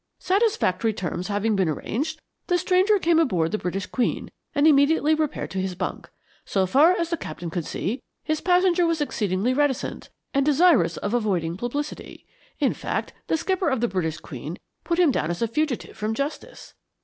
Satisfactory 0.17 0.93
terms 0.93 1.27
having 1.27 1.55
been 1.55 1.69
arranged, 1.69 2.19
the 2.47 2.57
stranger 2.57 2.97
came 2.97 3.19
aboard 3.19 3.51
the 3.51 3.59
British 3.59 3.85
Queen 3.85 4.31
and 4.55 4.65
immediately 4.65 5.13
repaired 5.13 5.51
to 5.51 5.61
his 5.61 5.75
bunk. 5.75 6.09
So 6.43 6.65
far 6.65 6.93
as 6.93 7.11
the 7.11 7.17
captain 7.17 7.51
could 7.51 7.67
see, 7.67 8.01
his 8.23 8.41
passenger 8.41 8.87
was 8.87 8.99
exceedingly 8.99 9.53
reticent, 9.53 10.09
and 10.33 10.43
desirous 10.43 10.97
of 10.97 11.13
avoiding 11.13 11.55
publicity; 11.55 12.25
in 12.57 12.73
fact, 12.73 13.13
the 13.27 13.37
skipper 13.37 13.69
of 13.69 13.79
the 13.79 13.87
British 13.87 14.17
Queen 14.17 14.57
put 14.83 14.97
him 14.97 15.11
down 15.11 15.29
as 15.29 15.43
a 15.43 15.47
fugitive 15.47 15.95
from 15.95 16.15
justice. 16.15 16.73